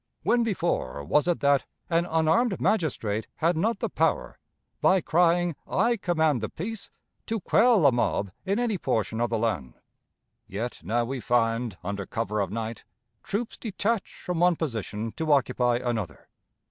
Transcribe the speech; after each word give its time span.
When 0.23 0.41
before 0.41 1.03
was 1.03 1.27
it 1.27 1.41
that 1.41 1.65
an 1.87 2.07
unarmed 2.07 2.59
magistrate 2.59 3.27
had 3.35 3.55
not 3.55 3.77
the 3.77 3.87
power, 3.87 4.39
by 4.81 4.99
crying, 4.99 5.55
"I 5.67 5.95
command 5.95 6.41
the 6.41 6.49
peace," 6.49 6.89
to 7.27 7.39
quell 7.39 7.85
a 7.85 7.91
mob 7.91 8.31
in 8.43 8.57
any 8.57 8.79
portion 8.79 9.21
of 9.21 9.29
the 9.29 9.37
land? 9.37 9.75
Yet 10.47 10.79
now 10.81 11.05
we 11.05 11.19
find, 11.19 11.77
under 11.83 12.07
cover 12.07 12.39
of 12.39 12.49
night, 12.49 12.83
troops 13.21 13.59
detached 13.59 14.15
from 14.15 14.39
one 14.39 14.55
position 14.55 15.11
to 15.17 15.31
occupy 15.31 15.75
another. 15.77 16.27